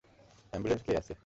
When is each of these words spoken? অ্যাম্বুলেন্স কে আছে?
অ্যাম্বুলেন্স 0.53 0.81
কে 0.85 0.93
আছে? 0.97 1.13